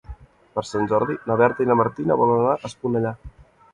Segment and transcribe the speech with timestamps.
[0.55, 3.13] Per Sant Jordi na Berta i na Martina volen anar a Esponellà.